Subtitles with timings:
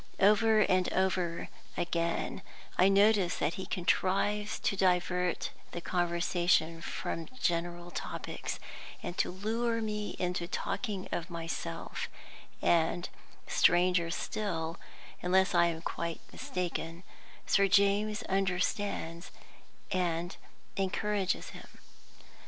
[0.19, 1.47] Over and over
[1.77, 2.41] again
[2.75, 8.57] I notice that he contrives to divert the conversation from general topics,
[9.03, 12.09] and to lure me into talking of myself;
[12.63, 13.09] and,
[13.45, 14.79] stranger still
[15.21, 17.03] (unless I am quite mistaken),
[17.45, 19.29] Sir James understands
[19.91, 20.35] and
[20.77, 21.67] encourages him.